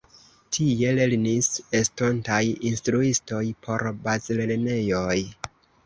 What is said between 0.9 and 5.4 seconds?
lernis estontaj instruistoj por bazlernejoj.